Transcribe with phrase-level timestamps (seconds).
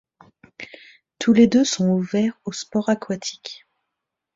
[1.19, 3.67] Tous les deux sont ouverts aux sports aquatiques.